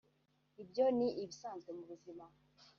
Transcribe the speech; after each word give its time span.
ibyo 0.61 0.85
ni 0.97 1.07
ibisanzwe 1.21 1.69
mu 1.77 1.83
buzima 1.89 2.25